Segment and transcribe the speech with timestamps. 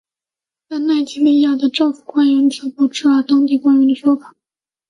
[0.67, 4.33] 但奈及利亚的政府官员则驳斥了当地官员的说法。